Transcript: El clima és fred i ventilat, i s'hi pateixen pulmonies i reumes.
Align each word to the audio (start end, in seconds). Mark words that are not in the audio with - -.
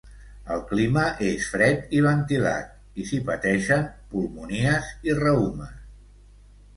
El 0.53 0.61
clima 0.69 1.01
és 1.25 1.49
fred 1.55 1.91
i 1.97 1.99
ventilat, 2.05 2.71
i 3.03 3.05
s'hi 3.09 3.19
pateixen 3.27 3.85
pulmonies 4.15 4.89
i 5.11 5.15
reumes. 5.21 5.77